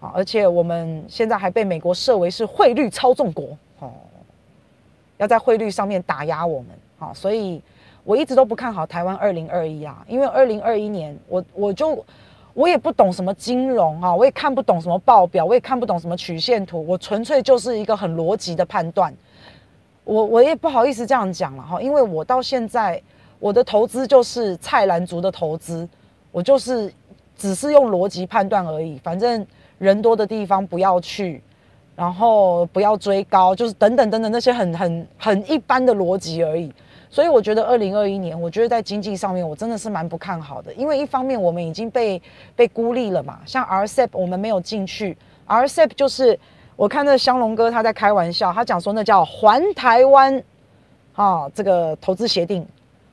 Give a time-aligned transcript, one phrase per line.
[0.00, 3.90] 啊，而且我们现在还被美国设为是汇率操纵国，哦，
[5.16, 6.68] 要在汇率上面打压我们，
[7.00, 7.60] 啊，所以
[8.04, 12.04] 我一直都不看好台湾二零二一啊，因为二零二一年我我就
[12.54, 19.12] 我也不懂什么金融啊，我也看不懂什么报表，我也看不懂什么曲线图，我纯粹就是一个很逻辑的判断，
[20.04, 23.02] 我我也不好意思这样讲了哈，因为我到现在
[23.40, 25.88] 我的投资就是菜篮族的投资，
[26.30, 26.92] 我就是
[27.36, 29.44] 只是用逻辑判断而已，反正。
[29.78, 31.42] 人多的地方不要去，
[31.96, 36.72] 然后不要追高，就是等等等等那些很很很一般的逻辑而已。
[37.10, 42.20] 所以我觉得二零二一年，我觉得在经济上面我真的是蛮不看好的，因为一方面我们已经被
[42.54, 46.38] 被孤立了嘛，像 RCEP 我们没有进去，RCEP 就是
[46.76, 50.42] 我看那香龙哥他在开玩笑，他讲说那叫环台湾，
[51.14, 52.66] 啊这个投资协定，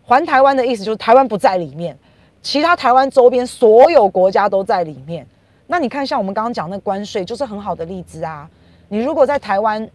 [0.03, 1.97] 环台湾的意思就是台湾不在里面，
[2.41, 5.25] 其他台湾周边所有国家都在里面。
[5.67, 8.49] 那你看，像我们刚刚讲那关税，就是很好的例子啊。
[8.87, 9.89] 你如果在台湾，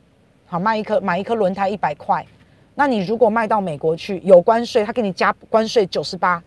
[0.47, 2.27] 好卖一颗买一颗轮胎一百块，
[2.75, 6.43] 那你如果卖到美国去，有关税，他给你加关税九十八，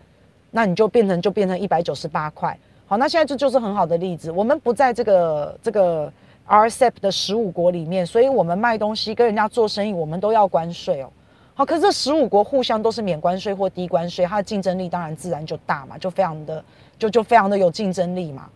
[0.50, 2.58] 那你就变成就变成一百九十八块。
[2.86, 4.30] 好，那现在这就是很好的例子。
[4.30, 6.12] 我们不在这个这个
[6.46, 11.10] RCEP 的十五国里面，所以我们卖东西跟人家做生意，我们都要关税哦。
[11.54, 16.62] 好，可是这十五国互相都是免关税或低关税，它的竞争力当然自然就大嘛，就非常的
[16.98, 18.50] 就就非常的有竞争力嘛。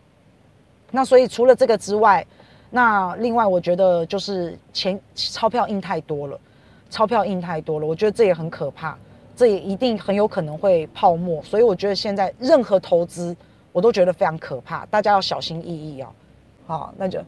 [0.90, 2.24] 那所以除了这个之外，
[2.70, 6.38] 那另外我觉得就是钱钞票印太多了，
[6.88, 8.96] 钞票印太多了，我觉得这也很可怕，
[9.36, 11.42] 这也一定很有可能会泡沫。
[11.42, 13.36] 所以我觉得现在任何投资
[13.72, 16.08] 我都觉得非常可怕，大家要小心翼翼哦。
[16.66, 17.18] 好，那就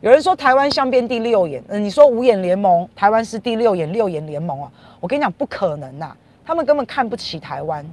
[0.00, 4.72] 有人说台湾像变第六眼，嗯，你说五眼联盟，台湾是第六眼，六眼联盟啊？
[5.00, 7.84] 我跟你讲不可能呐，他们根本看不起台湾，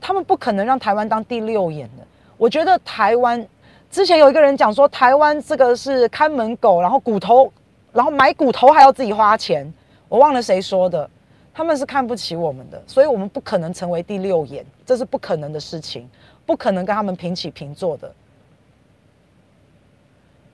[0.00, 2.04] 他们不可能让台湾当第六眼的。
[2.36, 3.46] 我觉得台湾。
[3.90, 7.50] 之前有一个人讲说，台湾这个是看门狗，然后骨头，
[7.92, 9.72] 然后买骨头还要自己花钱。
[10.08, 11.08] 我忘了谁说的，
[11.52, 16.08] 他们是看不起我们的，所以我们不可能成为第六眼，这是不可能的事情，
[16.46, 18.12] 不可能跟他们平起平坐的。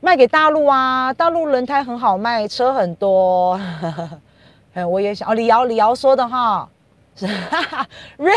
[0.00, 3.58] 卖给大陆啊，大陆轮胎很好卖，车很多。
[4.74, 6.68] 哎，我也想哦，李瑶李瑶说的哈，
[7.50, 7.86] 哈 哈
[8.16, 8.32] 瑞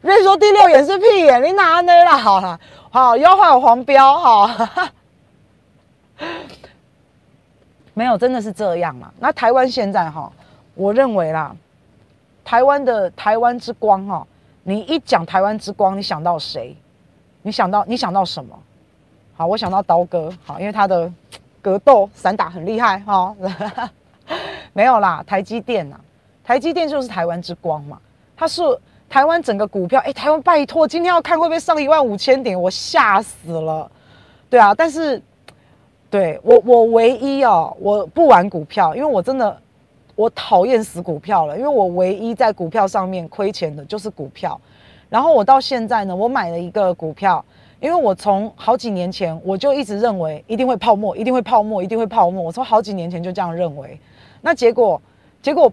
[0.00, 2.16] 瑞说第六眼是屁眼，你哪呢啦？
[2.18, 2.58] 好啦。
[2.90, 4.90] 好，要换有黄标哈，
[7.92, 9.12] 没有，真的是这样嘛？
[9.18, 10.32] 那台湾现在哈，
[10.74, 11.54] 我认为啦，
[12.42, 14.26] 台湾的台湾之光哈，
[14.62, 16.74] 你一讲台湾之光，你想到谁？
[17.42, 18.58] 你想到你想到什么？
[19.36, 21.12] 好，我想到刀哥，好，因为他的
[21.60, 23.36] 格斗散打很厉害哈。
[24.72, 26.00] 没有啦，台积电呐，
[26.46, 27.98] 台积电就是台湾之光嘛，
[28.34, 28.62] 它是。
[29.08, 33.88] 台湾整个股票，哎，台湾拜托，今天要看会不会上一万五千点，我吓死了，
[34.50, 35.22] 对啊，但是，
[36.10, 39.56] 对我我唯一哦，我不玩股票，因为我真的
[40.16, 44.60] 我讨厌死股票了，因为我唯一在股票上面亏钱的就是股票，
[45.08, 47.42] 然后我到现在呢，我买了一个股票，
[47.78, 53.96] 因为我从好几年前我就一直认为一定会泡沫，一定会泡沫，一定会泡沫，我从好几年前就这样认为，
[54.40, 55.00] 那结果
[55.40, 55.72] 结果。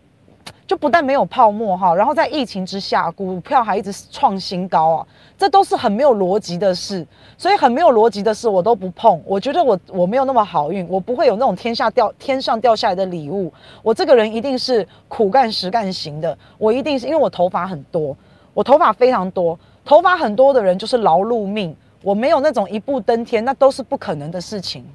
[0.66, 5.08] 就不但没有泡沫哈，然后在疫情之下，股票还一直创新高啊，
[5.38, 7.06] 这都是很没有逻辑的事。
[7.38, 9.22] 所以很没有逻辑的事我都不碰。
[9.26, 13.52] 我觉得我我没有那么好运，我不会有那种天下掉天上掉下来的礼物。
[13.82, 16.38] 我这个人一定是苦干实干型的。
[16.58, 18.16] 我一定是因为我头发很多，
[18.54, 21.76] 我头发非常多，头发很多的人就是劳碌命。
[22.02, 24.86] 我没有那种一步登天，那都是不可能的事情。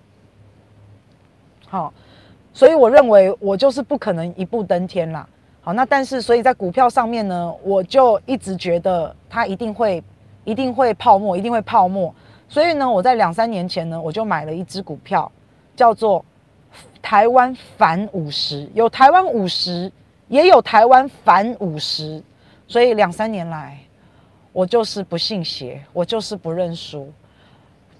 [1.67, 1.93] 好，
[2.55, 5.29] 所以我认为我就是不可能一步登天啦。
[5.69, 10.03] 好，那但是所以在股票上面呢，我就一直觉得它一定会，
[10.45, 12.15] 一定会泡沫，一定会泡沫。
[12.49, 15.31] 所以呢，我在两三年前呢，我就买了一只股票，
[15.77, 16.25] 叫做
[17.03, 19.93] 台湾反五十，有台湾五十，
[20.29, 22.23] 也有台湾反五十。
[22.67, 23.79] 所以两三年来，
[24.55, 27.13] 我就是不信邪，我就是不认输。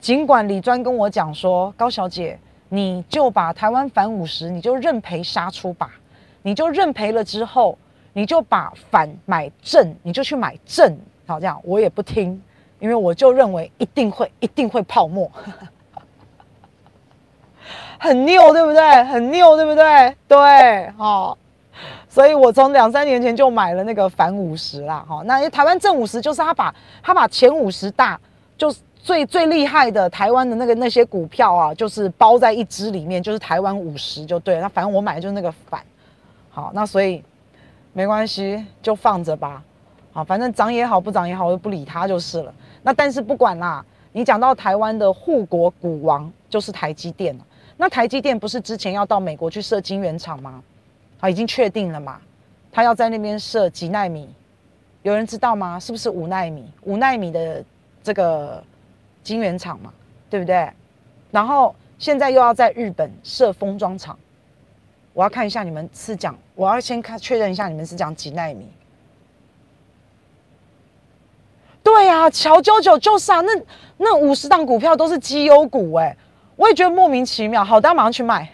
[0.01, 2.39] 尽管李专跟我讲说，高小姐，
[2.71, 5.91] 你就把台湾反五十，你就认赔杀出吧。
[6.43, 7.77] 你就认赔了之后，
[8.13, 12.41] 你就把反买正，你就去买正，好这样我也不听，
[12.79, 15.31] 因为我就认为一定会一定会泡沫，
[17.99, 19.05] 很拗对不对？
[19.05, 20.17] 很拗对不对？
[20.27, 21.37] 对，好，
[22.09, 28.19] 所以我从两三年前就买了那个反五十啦，哈，那台湾正五十就是他把他把前五十大
[28.57, 35.83] 就是最最厉害的台湾的那个那些股票啊，就是包在一支里面，就是台湾五十就对了，那反正我买的就是那个反。
[36.59, 37.23] 好，那所以
[37.93, 39.63] 没关系，就放着吧。
[40.11, 42.53] 好，反正涨也好，不涨也好，我就不理它就是了。
[42.83, 47.39] 那但是不管啦，你讲到台湾的护国股王就是台积电。
[47.77, 50.61] 那台积电不是之前要到美国去设晶圆厂吗？
[51.21, 52.21] 啊，已经确定了嘛？
[52.73, 54.29] 他要在那边设几纳米？
[55.05, 55.79] 有人知道吗？
[55.79, 56.69] 是不是五纳米？
[56.83, 57.65] 五纳米的
[58.03, 58.61] 这个
[59.23, 59.93] 晶圆厂嘛，
[60.29, 60.69] 对不对？
[61.31, 64.19] 然后现在又要在日本设封装厂。
[65.19, 68.69] 我要看一下你们是讲，我要先看确认一下你们是讲几奈米。
[71.83, 73.51] 对呀、啊，乔九九就是啊，那
[73.97, 76.17] 那五十档股票都是绩优股哎、
[76.55, 77.65] 我也觉得莫名其妙。
[77.65, 78.49] 好，大家马上去卖。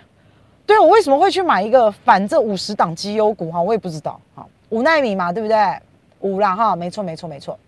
[0.64, 3.60] 对，我为什么会去买一个反这五十档绩优股哈？
[3.60, 4.18] 我也不知道。
[4.34, 5.78] 好，五奈米嘛，对不对？
[6.20, 7.58] 五啦哈，没错没错没错。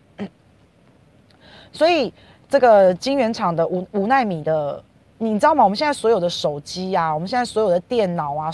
[1.71, 2.11] 所以
[2.49, 4.83] 这个晶圆厂的五五奈米的，
[5.19, 5.63] 你知道吗？
[5.63, 8.51] 我们现在所有的手机呀、啊，我们现在所有的电脑啊，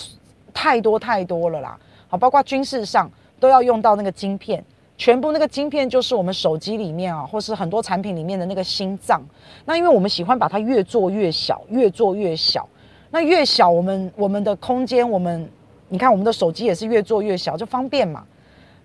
[0.53, 1.79] 太多太多了啦。
[2.09, 3.11] 好，包括军事上
[3.41, 4.65] 都要用到那个晶片。
[4.99, 9.21] 全部那个晶片就是我们手机里面啊，或是很多产品里面的那个心脏。
[9.65, 12.69] 那因为我们喜欢把它越做越小，越做越小。
[13.11, 15.51] 那越小，我们我们的空间，我们
[15.89, 18.25] 你看我们的手机也是越做越小，就方便嘛。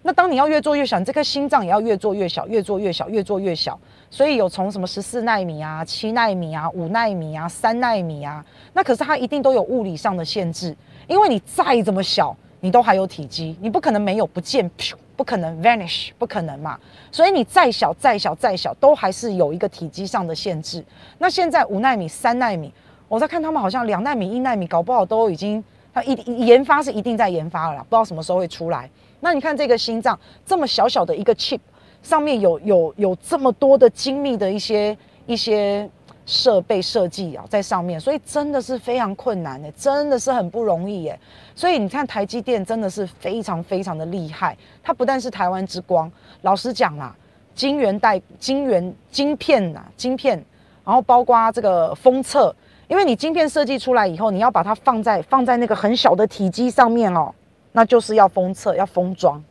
[0.01, 3.77] 那当你要越做越小，你这颗心脏也要越做越小，越做越小，越做越小。
[4.09, 8.43] 所以有从什么十四纳米啊、七纳米啊、五纳米啊、三纳米啊，
[8.73, 10.75] 那可是它一定都有物理上的限制，
[11.07, 14.69] 因为你再怎么小，你都还有体积，你不可能没有不见。
[15.17, 16.77] 不可能 vanish，不可能嘛。
[17.11, 20.85] 所以你再小、再小、再小，都还是有一个体积上的限制。
[21.17, 22.71] 那现在五纳米、三纳米，
[23.07, 26.13] 我在看他们好像两纳米、一纳米，搞不好都已经，它一
[26.45, 28.87] 研发是一定在研发了啦，不知道什么时候会出来。
[29.19, 31.61] 那你看这个心脏这么小小的一个 chip，
[32.03, 34.95] 上面有有有这么多的精密的一些
[35.25, 35.89] 一些。
[36.27, 41.17] 设备设计啊，在上面，所以真的是非常困难的，真的是很不容易耶。
[41.55, 47.15] 所以你看台积电真的是非常非常的厉害，它不但是台湾之光，老实讲啦，
[47.55, 50.37] 晶圆带晶圆晶片呐，晶片，
[50.83, 52.53] 然后包括这个封测，
[52.89, 57.33] 因为你晶片设计出来以后，你要把它放在放在那个很小的体积上面哦，
[57.71, 59.41] 那就是要封测要封装，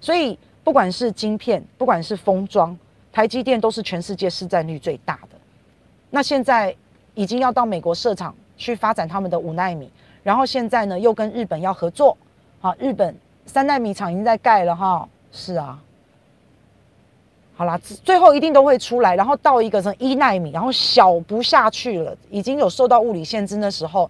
[0.00, 2.74] 所以不管是晶片，不管是封装，
[3.12, 5.36] 台积电都是全世界市占率最大的。
[6.14, 6.72] 那现在
[7.16, 9.90] 已经要到美国设厂去发展他们的五纳米，
[10.22, 12.16] 然后现在呢又跟日本要合作，
[12.60, 13.12] 好，日本
[13.46, 15.76] 三纳米厂已经在盖了哈，是啊，
[17.56, 24.08] 好啦，最后一定都会出来，然后到一个什么一纳米，然后小不下去了，已经有受到物理限制的时候，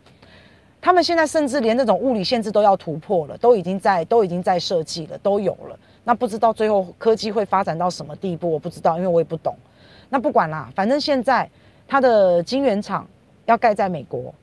[0.83, 9.57] 他们现在甚至连那种物理限制都要突破了，都已经在都已经在设计了，都有了，那不知道最后科技会发展到什么地步，我不知道，因为我也不懂，
[10.11, 11.49] 那不管啦，反正现在。
[11.87, 13.07] 它的晶圆厂
[13.47, 14.35] 要盖在美国，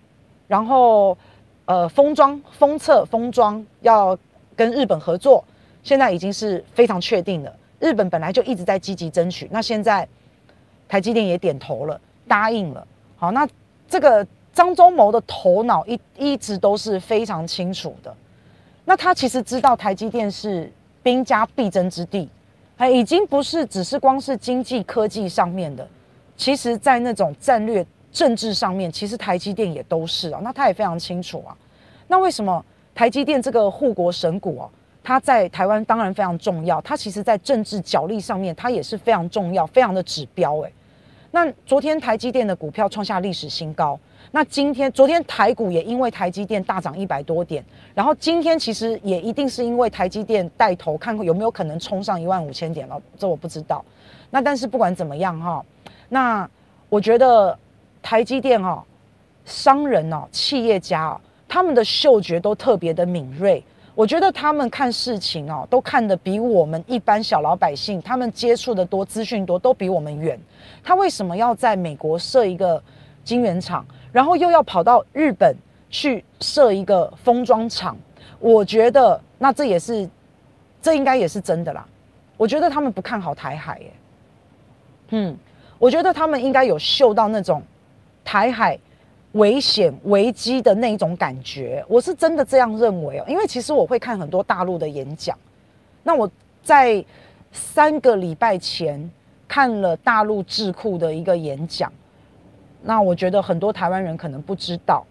[0.48, 1.18] 然后
[1.66, 4.18] 呃封装、封测、封装要
[4.56, 5.44] 跟日本合作，
[5.84, 7.54] 现在已经是非常确定了。
[7.80, 10.08] 日本本来就一直在积极争取，那现在
[10.88, 12.88] 台积电也点头了，答应了。
[13.18, 13.48] 好，那
[13.90, 18.16] 这个张忠谋的头脑一一直都是非常清楚的。
[18.86, 20.72] 那他其实知道台积电是
[21.02, 22.30] 兵家必争之地，
[22.78, 25.88] 哎，已经不是只是光是经济科技上面的。
[26.42, 30.40] 其实，在那种战略政治上面，其实台积电也都是啊。
[30.44, 31.56] 那他也非常清楚啊。
[32.08, 32.66] 那为什么
[32.96, 34.68] 台积电这个护国神股哦，
[35.04, 36.82] 它在台湾当然非常重要。
[36.82, 40.58] 它其实在政治角力上面，它也是非常重要、非常的指标。
[40.62, 40.74] 诶，
[41.30, 44.00] 那昨天台积电的股票创下历史新高。
[44.32, 53.00] 那今天、昨天台股也因为台积电大涨一百多点，然后今天其实也一定是因为台积电带头，看有没有可能冲上一万五千点了。
[53.16, 53.86] 这我不知道。
[54.32, 55.64] 那但是不管怎么样哈。
[56.14, 56.50] 那
[56.90, 57.58] 我觉得
[58.02, 58.84] 台积电哦，
[59.46, 63.64] 商人哦，企业家哦，他们的嗅觉都特别的敏锐。
[63.96, 70.38] 我觉得他们看事情哦，都看得比我们一般小老百姓，他们接触的多，资讯多，都比我们远。
[70.84, 72.84] 他为什么要在美国设一个
[73.24, 75.56] 晶圆厂，然后又要跑到日本
[75.90, 77.96] 去设一个封装厂？
[78.40, 80.10] 我觉得那这也是，
[80.82, 81.88] 这应该也是真的啦。
[82.36, 83.94] 我觉得他们不看好台海耶，
[85.12, 85.38] 嗯。
[85.82, 87.60] 我觉得他们应该有嗅到那种
[88.24, 88.78] 台海
[89.32, 93.26] 危险危机的那一种感觉，我是真的这样认为哦。
[93.28, 95.36] 因为其实我会看很多大陆的演讲，
[96.04, 96.30] 那我
[96.62, 97.04] 在
[97.52, 99.10] 三个礼拜前
[99.48, 101.92] 看了大陆智库的一个演讲，
[102.84, 105.04] 那我觉得很多台湾人可能不知道，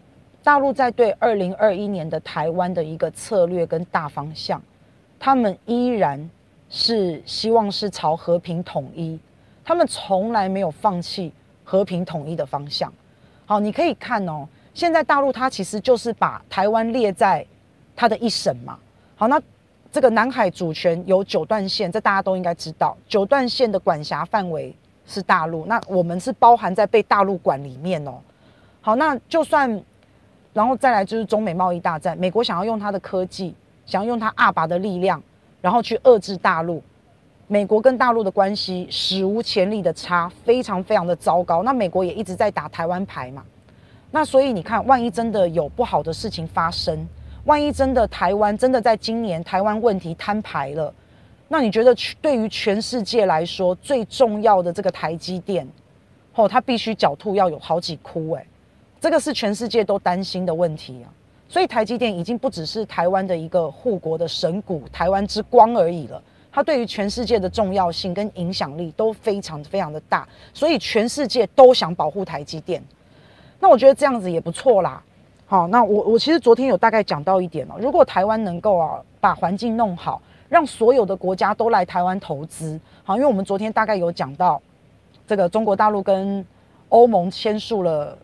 [0.45, 4.63] 大陆在对二零二一年的台湾的一个策略跟大方向，
[5.19, 6.31] 他们依然
[6.69, 9.19] 是希望是朝和平统一。
[9.71, 12.93] 他们从来没有放弃和平统一的方向。
[13.47, 17.47] 好，你可以看哦，现在大陆它其实就是把台湾列在
[17.95, 18.77] 它的一省嘛。
[19.15, 19.41] 好，那
[19.93, 22.99] 这个南海主权有九段线，这大家都应该知道。
[23.07, 24.75] 九段线的管辖范围
[25.07, 28.19] 是大陆，那我们是包含在被大陆管里面哦。
[28.81, 29.81] 好，那就算，
[30.53, 33.55] 然后再来就是中美贸易大战，美国想要用它的科技，
[33.87, 35.23] 想要用它阿爸的力量，
[35.61, 36.83] 然后去遏制大陆。
[37.53, 41.65] 美国跟大陆的关系史无前例的差，非常非常的糟糕。
[41.65, 43.43] 那美国也一直在打台湾牌嘛。
[44.13, 47.05] 那所以你看，万一真的有不好的事情发生，
[47.47, 50.95] 万一真的台湾真的在今年台湾问题摊牌了，
[51.49, 51.93] 那你觉得
[52.23, 55.69] 对于全世界来说最重要的这个台积电，
[56.37, 58.47] 哦，它必须狡兔要有好几窟哎，
[59.01, 61.11] 这个是全世界都担心的问题啊。
[61.49, 66.23] 所以台积电已经不只是台湾的一个护国的神股，台湾之光而已了。
[66.53, 72.83] 它对于全世界的重要性跟影响力都非常非常的大，所以全世界都想保护台积电。
[73.61, 75.01] 那我觉得这样子也不错啦。
[75.47, 84.61] 好，那我我其实昨天有大概讲到一点哦，如果台湾能够啊把环境弄好，让所有的国家都来台湾投资，好，因为我们昨天大概有讲到
[85.27, 86.45] 这个中国大陆跟
[86.89, 88.19] 欧盟签署了，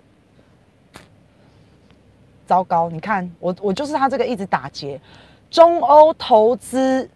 [2.47, 5.01] 糟糕，你看我我就是他这个一直打结，
[5.49, 7.09] 中欧投资。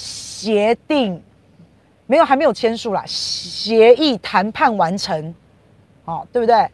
[0.00, 1.22] 协定
[2.06, 3.04] 没有，还没有签署啦。
[3.06, 5.34] 协议谈判完成，
[6.06, 6.66] 哦，对不对？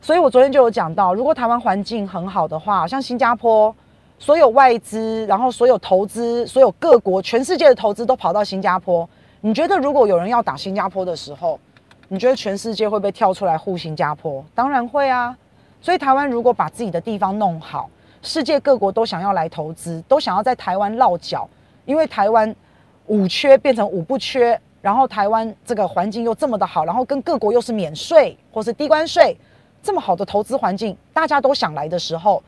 [0.00, 3.74] 所以我昨天就有讲到，如果台湾环境很好的话，像新加坡，
[4.18, 9.08] 所有外资，然后所有投资，所有各国，全世界的投资都跑到新加坡。
[9.42, 11.60] 你觉得，如果有人要打新加坡的时候，
[12.08, 14.44] 你觉得全世界会不会跳出来护新加坡？
[14.54, 15.36] 当然会啊。
[15.80, 17.88] 所以台湾如果把自己的地方弄好，
[18.22, 21.48] 世界各国都想要来投资，都想要在台湾落脚。
[21.86, 22.54] 因为台湾
[23.06, 29.36] 五缺变成五不缺，然后台湾这个环境又这么的好，然后跟各国又是免税或是低关税，
[29.82, 32.42] 这么好的投资环境，大家都想来的时候，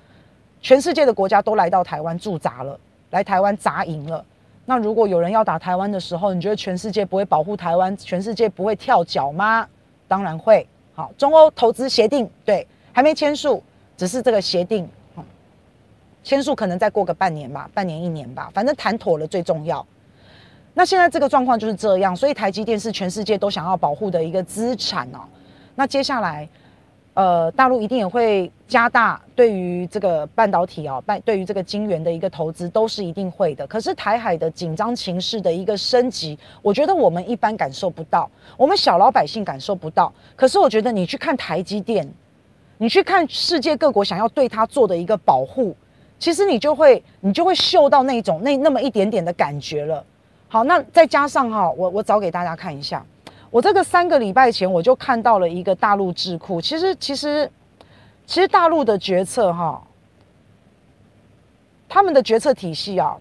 [0.60, 2.78] 全世界的国家都来到台湾驻扎了，
[3.10, 4.24] 来台湾扎营了。
[4.66, 9.66] 那如果有人要打台湾的时候，你觉得全世界不会保护台湾，全世界不会跳脚吗？
[10.06, 10.66] 当然会。
[10.94, 13.62] 好，中欧投资协定对，还没签署，
[13.96, 14.88] 只是这个协定。
[16.28, 19.86] 签署可能再过个半年吧，半年一年吧，反正谈妥了最重要。
[20.74, 25.20] 那现在这个状况就是这样，所以台积电是全世界都想要保护的一个资产哦。
[25.74, 26.46] 那接下来，
[27.14, 33.66] 呃，大陆一定也会加大对于这个半导体哦，半对于这个晶圆的一个投资都是一定会的。
[33.66, 40.12] 可是台海的紧张情势的一个升级，我觉得我们一般感受不到，我们小老百姓感受不到。
[40.36, 42.06] 可是我觉得你去看台积电，
[42.76, 45.74] 你去看世界各国想要对它做的一个保护。
[46.18, 50.04] 其实你就会，你就会嗅到那种那那么一点点的感觉了。
[50.48, 53.04] 好，那再加上哈，我我找给大家看一下，
[53.50, 56.60] 我这个三个礼拜前我就看到了一个大陆智库。
[56.60, 57.48] 其实其实
[58.26, 59.80] 其实大陆的决策哈，
[61.88, 63.16] 他们的决策体系啊，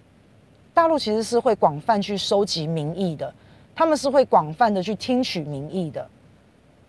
[0.73, 3.31] 大陆其实是会广泛去收集民意的，
[3.75, 6.07] 他们是会广泛的去听取民意的，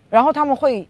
[0.09, 0.87] 然后他们会。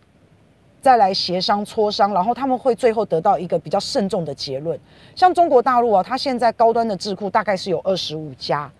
[0.81, 4.79] 再来协商磋商，然后他们会最后得到一个比较慎重的结论。
[5.15, 8.71] 像中国大陆啊，它现在高端的智库大概是有二十五家，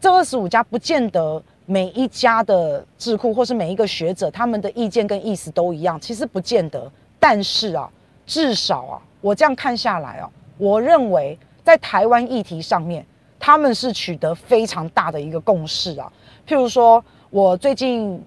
[0.00, 6.90] 这二十五家不见得每一家的智库或是每一个学者他们的意见跟意思都一样，其实不见得。
[7.20, 7.90] 但是啊，
[8.24, 13.04] 至少啊，我这样看下来啊，我认为在台湾议题上面，
[13.38, 16.10] 他们是取得非常大的一个共识啊。
[16.48, 18.24] 譬如说，我最近。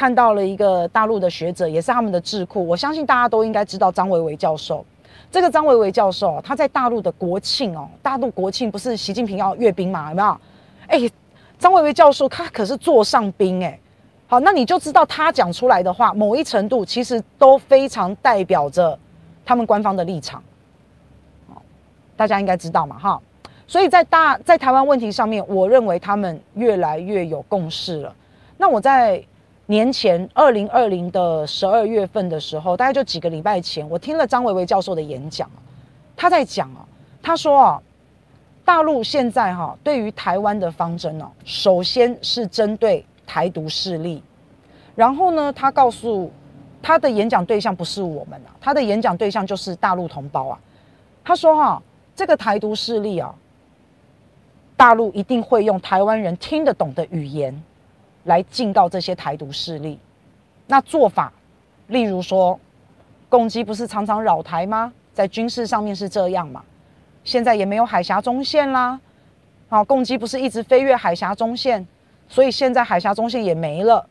[0.00, 2.66] 看到了一个大陆的学者，也是他们的智库。
[2.66, 4.82] 我相信大家都应该知道张维为教授。
[5.30, 10.08] 这个张维为教授，他在大陆的国庆哦，大陆国庆不是习近平要阅兵嘛？
[10.08, 10.40] 有没有？
[10.86, 11.10] 哎，
[11.58, 13.78] 张维为教授他可是座上宾哎。
[14.26, 18.98] 好，那你就知道他讲出来的话，某一程度其实都非常代表着
[19.44, 20.42] 他们官方的立场。
[22.16, 23.20] 大家应该知道嘛哈。
[23.66, 28.16] 所以在大在台湾问题上面，我认为他们越来越有共识了。
[28.56, 29.22] 那我在。
[29.70, 35.48] 年前，二零二零的十二月份的时候，大概就几个礼拜前，我听了张维为教授的演讲，
[36.16, 36.82] 他在讲啊，
[37.22, 37.82] 他说啊，
[38.64, 44.20] 大陆现在哈对于台湾的方针呢，首先是针对台独势力，
[44.96, 46.32] 然后呢，他告诉
[46.82, 50.58] 他的演讲对象不是我们啊，他的演讲对象就是大陆同胞啊，
[51.22, 51.80] 他说哈，
[52.16, 53.32] 这个台独势力啊，
[54.76, 57.62] 大陆一定会用台湾人听得懂的语言。
[58.24, 59.98] 来警告这些台独势力，
[60.66, 61.32] 那做法，
[61.86, 62.58] 例如说，
[63.28, 64.92] 共机不是常常扰台吗？
[65.14, 66.62] 在军事上面是这样嘛？
[67.24, 69.00] 现在也没有海峡中线啦，
[69.68, 71.86] 好，共机不是一直飞越海峡中线，
[72.28, 74.06] 所以现在海峡中线也没了。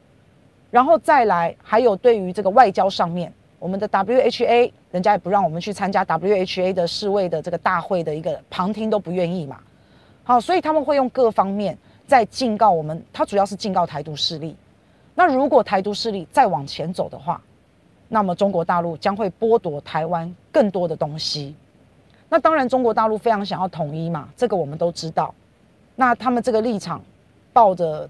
[0.71, 9.59] 然后再来，还有对于这个外交上面，我们的 WHA，人家也不让我们去参加 WHA 的世卫的这个大会的一个旁听都不愿意嘛。
[10.23, 11.77] 好，所以他们会用各方面。
[12.09, 14.55] 在警告我们，他主要是警告台独势力。
[15.13, 17.39] 那如果台独势力再往前走的话，
[18.07, 21.55] 那么中国大陆将会剥夺台湾更多的东西。
[22.27, 25.33] 那当然，中国大陆非常想要统一嘛，这个我们都知道。
[25.95, 26.99] 那他们这个立场
[27.53, 28.09] 抱着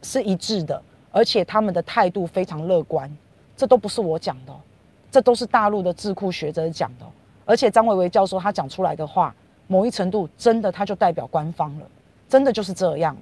[0.00, 0.80] 是一致的，
[1.12, 3.14] 而且他们的态度非常乐观。
[3.54, 4.52] 这都不是我讲的，
[5.10, 7.04] 这都是大陆的智库学者讲的。
[7.44, 9.34] 而且张维维教授他讲出来的话，
[9.66, 11.86] 某一程度真的他就代表官方了，
[12.28, 13.16] 真的就是这样。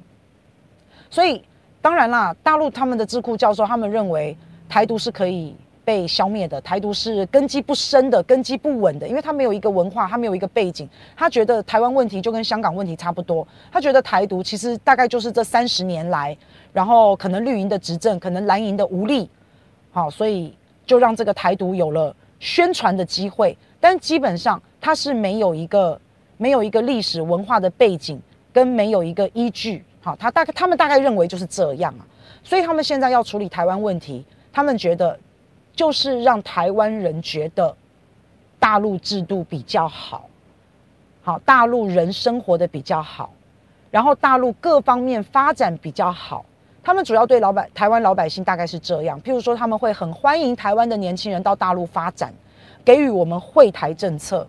[1.11, 1.43] 所以
[1.81, 4.37] 当然啦，大陆他们的智库教授他们认为
[4.69, 5.55] 台独是可以。
[5.87, 16.35] 被消灭的台独是根基不深的，根基不稳的，因为他没有一个文化，他没有一个背景，他觉得台湾问题就跟香港问题差不多，他觉得台独其实大概就是这三十年来，
[16.73, 19.29] 然后可能绿营的执政，可能蓝营的无力，
[19.93, 20.57] 好，所以
[20.87, 26.01] 就让这个台独有了宣传的机会，但基本上他是没有一个
[26.39, 28.19] 没有一个历史文化的背景，
[28.55, 32.07] 跟没有一个依据，好，他大概他们大概认为就是这样啊，
[32.43, 35.19] 所以他们现在要处理台湾问题，他们觉得。
[35.77, 37.77] 就是让台湾人觉得
[38.61, 40.29] 大陆制度比较好，
[41.25, 43.35] 好，大陆人生活的比较好，
[43.91, 46.47] 然后大陆各方面发展比较好。
[46.81, 52.33] 他们主要对老百台湾老百姓大概是这样，譬如说他们会很欢迎台湾的年轻人到大陆发展，
[52.85, 54.47] 给予我们惠台政策，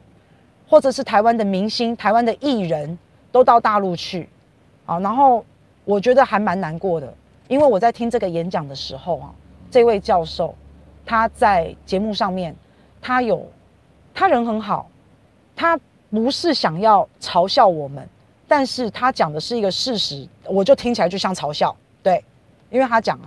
[0.68, 2.96] 或者是台湾的明星、台湾的艺人
[3.36, 4.30] 都到大陆去，
[4.86, 5.44] 啊，然后
[5.84, 7.14] 我觉得还蛮难过的，
[7.50, 9.36] 因为我在听这个演讲的时候啊，
[9.70, 10.56] 这位教授。
[11.06, 12.56] 他在节目上面，
[13.00, 13.46] 他有，
[14.14, 14.90] 他人很好，
[15.54, 15.78] 他
[16.10, 18.08] 不是想要嘲笑我们，
[18.48, 22.24] 但是他讲的是一个事实，我就听起来就像嘲笑，对，
[22.72, 23.20] 因为他讲，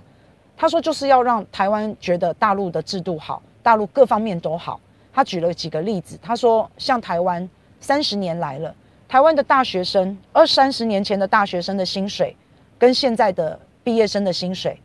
[0.57, 4.77] 他说就是要让台湾觉得大陆的制度好，大陆各方面都好。
[5.13, 7.49] 他举了几个例子，他说像台湾
[7.79, 8.75] 三十年来了，
[9.09, 12.37] 台湾的大学生二三十年前的大学生的薪水，
[12.77, 14.79] 跟现在的毕业生的薪水，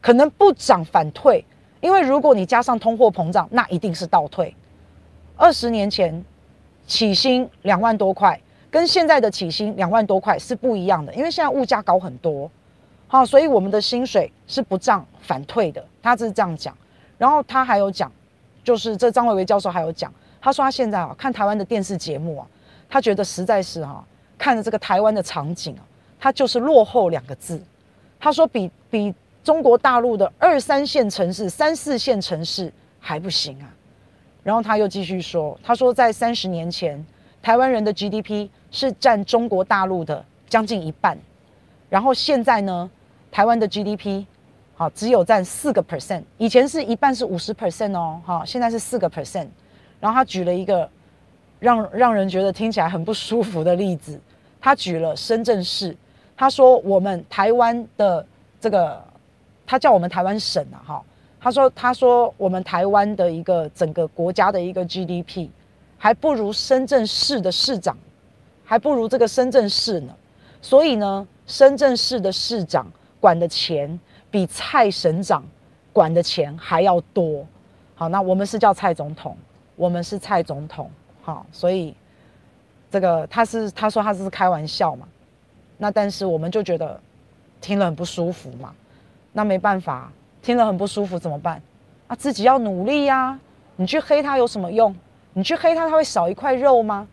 [0.00, 1.44] 可能不涨反退。
[1.80, 4.52] 因为如果你加上通货膨胀，那一定是倒退。
[5.36, 6.24] 二十年前
[6.88, 11.14] 起薪两万多块，跟现在的起薪两万多块是不一样的。
[11.14, 12.50] 因为现在物价高很多，
[13.06, 15.84] 好，所以我们的薪水是不涨反退的。
[16.02, 16.76] 他是这样讲。
[17.16, 18.10] 然后他还有讲，
[18.64, 22.46] 就是这张维维教授还有讲，他说他现在啊看台湾的电视节目啊，
[22.88, 24.04] 他觉得实在是哈、
[24.36, 25.82] 看着这个台湾的场景啊，
[26.18, 27.62] 他就是落后两个字。
[28.18, 29.14] 他说比比。
[29.44, 32.70] 中国大陆的二三线城市、三四线城市
[33.00, 33.72] 还不行啊，
[34.42, 37.02] 然后他又继续说：“他说在三十年前，
[37.40, 41.16] 台湾人的 GDP 是占中国大陆的将近一半，
[41.88, 42.90] 然后现在呢，
[43.30, 44.26] 台湾的 GDP
[44.74, 49.48] 好只有占四个 percent，以前是一半是五十 percent 哦，哈，现在是四个 percent。
[49.98, 50.86] 然后他举了一个
[51.58, 54.20] 让让人觉得听起来很不舒服的例子，
[54.60, 55.96] 他举了深圳市，
[56.36, 58.26] 他说我们台湾的
[58.60, 59.02] 这个。”
[59.70, 61.04] 他叫我们台湾省啊，哈，
[61.38, 65.50] 他说他说我们台湾的一个整个国家的一个 GDP
[65.98, 67.94] 还不如深圳市的市长，
[68.64, 70.14] 还不如这个深圳市呢，
[70.62, 72.90] 所以呢，深圳市的市长
[73.20, 75.44] 管的钱比蔡省长
[75.92, 77.44] 管的钱还要多，
[77.94, 79.36] 好，那我们是叫蔡总统，
[79.76, 80.90] 我们是蔡总统，
[81.28, 81.94] 好，所以
[82.90, 85.06] 这个他是他说他是开玩笑嘛，
[85.76, 86.98] 那但是我们就觉得
[87.60, 88.72] 听了很不舒服嘛。
[89.30, 90.10] 那没办法，
[90.40, 91.60] 听了很不舒服，怎么办？
[92.06, 93.38] 啊，自己要努力呀、
[93.76, 94.96] 你去黑他有什么用？
[95.34, 97.06] 你去黑他，他会少一块肉吗？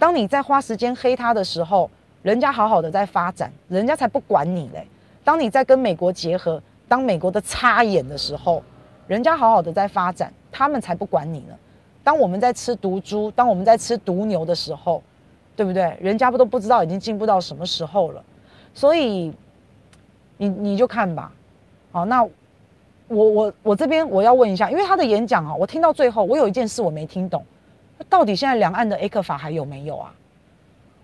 [0.00, 1.88] 当你在花时间黑他的时候，
[2.22, 4.84] 人家好好的在发展，人家才不管你嘞。
[5.22, 8.64] 当你在跟美国结合，当美国的插眼的时候，
[9.06, 11.54] 人家好好的在发展，他们才不管你呢。
[12.02, 15.02] 当我们在吃毒猪，当我们在吃毒牛的时候，
[15.54, 15.96] 对不对？
[16.00, 18.24] 人家不都不知道已经进步到什么时候了。
[18.74, 19.32] 所以，
[20.36, 21.32] 你你就看吧。
[21.92, 22.30] 好，那我
[23.08, 27.44] 我我这边我要问一下，因为他的演讲啊，我听到最后，我有一件事我没听懂，
[28.08, 30.14] 到底现在两岸的 A 克法还有没有啊？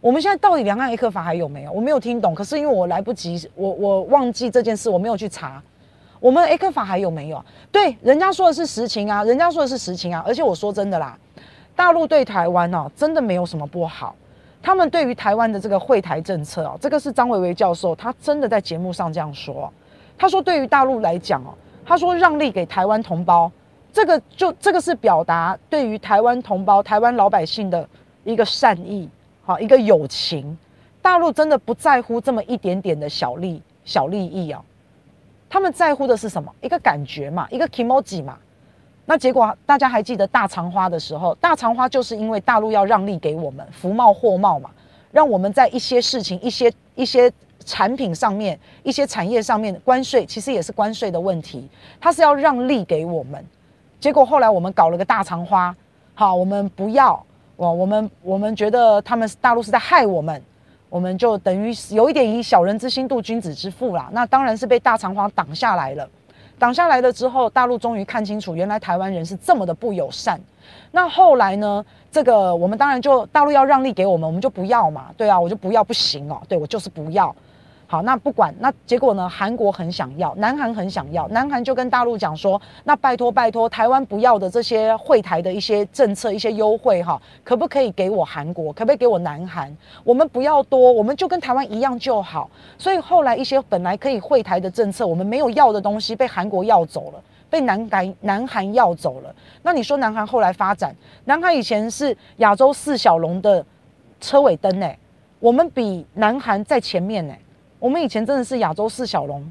[0.00, 1.72] 我们现在到底两岸 A 克法还有没有？
[1.72, 5.60] 我没有听懂，可是因为我来不及，我我忘记这件事，我没有去查，
[6.26, 7.40] 我们 A 克法还有没有？
[7.70, 11.16] 对，人家说的是实情啊，人家说的是实情啊，而且我说真的啦，
[11.76, 14.12] 大陆对台湾哦，真的没有什么不好，
[14.60, 19.72] 他们对于台湾的这个惠台政策哦，这个是张维维教授他真的在节目上这样说。
[20.18, 23.48] 他说：“对于大陆来讲哦，他说让利给台湾同胞，
[23.92, 27.88] 这个就这个是表达对于台湾同胞、台湾老百姓的
[28.24, 29.08] 一个善意，
[29.44, 30.58] 好一个友情。
[31.00, 34.60] 大陆真的不在乎这么一点点的小利小利益啊，
[35.48, 36.52] 他们在乎的是什么？
[36.60, 38.36] 一个感觉嘛，一个 kimoji 嘛。
[39.04, 44.70] 那结果大家还记得大长花的时候，大长花就是因为大陆要让利给我们，服贸货贸嘛，
[45.12, 47.32] 让我们在一些事情、一些一些。”
[47.64, 51.68] 产品上面一些产业上面的关税，其实也是关税的问题，
[52.00, 53.44] 它是要让利给我们，
[53.98, 55.74] 结果后来我们搞了个大肠花，
[56.14, 57.20] 好，我们不要，
[57.56, 60.40] 我我们我们觉得他们大陆是在害我们，
[60.88, 64.08] 我们就等于有一点以小人之心度君子之腹啦。
[64.12, 66.08] 那当然是被大肠花挡下来了，
[66.58, 70.40] 挡下来了之后，大陆终于看清楚，原来台湾人是这么的不友善。
[70.90, 71.84] 那后来呢？
[72.10, 75.10] 这个我们当然就大陆要让利给我们，我们就不要嘛。
[75.18, 76.40] 对啊，我就不要，不行哦。
[76.48, 77.34] 对，我就是不要。
[77.88, 79.28] 好，那不管那结果呢？
[79.28, 88.72] 韩国很想要，南韩很想要，南韩就跟大陆讲说：“那拜托拜托，台湾不要的这些惠台的一些政策、一些优惠哈，可不可以给我韩国？
[88.72, 89.72] 可不可以给我南韩？
[90.02, 99.32] 我们不要多，我们就跟台湾一样就好。”所以后来一些本来可以惠台的政策，我们没有要的东西被韩国要走了，被南韩南韩要走了。
[99.62, 100.92] 那你说南韩后来发展，
[101.26, 103.64] 南韩以前是亚洲四小龙的
[104.20, 104.90] 车尾灯呢，
[105.38, 107.32] 我们比南韩在前面呢。
[107.86, 109.48] 我们以前真的是亚洲四小龙，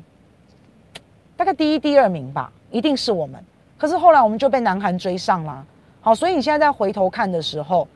[1.37, 3.41] 大概第一、第二名吧，一定是我们。
[3.77, 5.65] 可是后来我们就被南韩追上了。
[6.01, 7.87] 好，所以你现在在回头看的时候，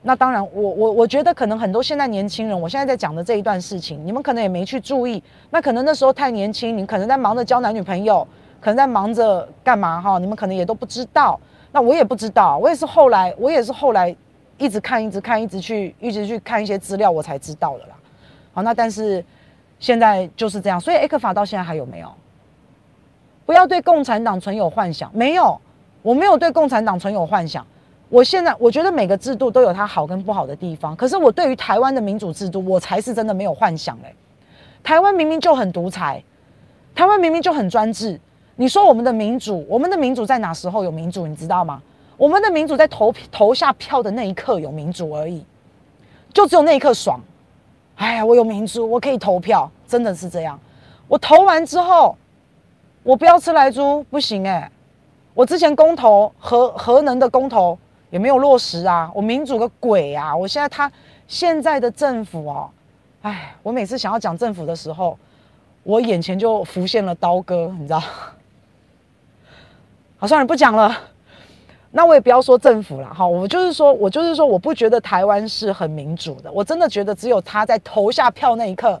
[0.00, 5.22] 那当然我，我我我觉得可能很多现在年轻人，我现在在讲的这一段事情，你们可能也没去注意。
[5.50, 8.26] 那可能那时候太年轻，你可能在忙着交男女朋友，
[8.62, 10.18] 可能在忙着干嘛哈？
[10.18, 11.38] 你们可能也都不知道。
[11.70, 14.16] 那我也不知道，我也是后来，我也是后来
[14.56, 17.94] 一直看、一直看、一直去、一直去看一些资料，我才知道的啦。
[18.54, 19.22] 好，那但是。
[19.82, 22.08] 现在就是这样，所以 ECFA 到现在还有没有？
[23.44, 25.60] 不要对共产党存有幻想，没有，
[26.02, 27.66] 我没有对共产党存有幻想。
[28.08, 34.14] 我现在我觉得每个制度都有它好跟不好的地方，可是我对于台湾的民主制度，我才是真的没有幻想嘞。
[34.84, 36.22] 台湾明明就很独裁，
[36.94, 38.20] 台湾明明就很专制。
[38.54, 41.26] 你说我们的民主，我们的民主在哪时候有民主？
[41.26, 41.82] 你知道吗？
[42.16, 45.44] 我们的民主在投投下票的那一刻有民主而已，
[46.32, 47.20] 就只有那一刻爽。
[47.96, 50.58] 哎呀，我有民主，我可以投票，真的是这样。
[51.08, 52.16] 我投完之后，
[53.02, 54.70] 我不要吃莱猪不行哎、
[55.34, 57.78] 我之前公投核核能的公投
[58.10, 60.34] 也没有落实啊，我民主个鬼啊！
[60.34, 60.90] 我现在他
[61.26, 62.70] 现在的政府哦，
[63.22, 65.18] 哎，我每次想要讲政府的时候，
[65.82, 68.02] 我眼前就浮现了刀割，你知道？
[70.18, 70.94] 好，算了，不讲了。
[71.94, 78.98] 那我也不要说政府了哈，我就是说，我就是说，我不觉得台湾是很民主的，我真的觉得只有他在投下票那一刻，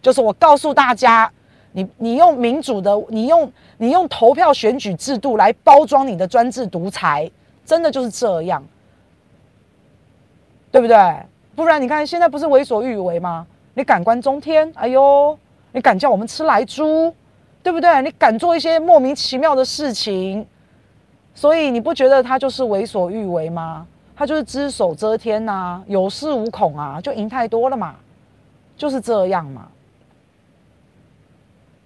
[0.00, 1.28] 就是我告诉大家，
[1.72, 7.28] 你你用民主的，你用你用投票选举制度来包装你的专制独裁，
[7.66, 8.62] 真的就是这样，
[10.70, 10.96] 对不对？
[11.56, 13.44] 不然你看现在不是为所欲为吗？
[13.74, 14.70] 你敢关中天？
[14.76, 15.36] 哎呦，
[15.72, 17.12] 你敢叫我们吃来猪，
[17.64, 18.00] 对不对？
[18.02, 20.46] 你敢做一些莫名其妙的事情？
[21.40, 23.86] 所以你不觉得他就是为所欲为吗？
[24.16, 27.94] 他就是只手遮天呐、有恃无恐啊，就赢太多了嘛，
[28.76, 29.68] 就是这样嘛。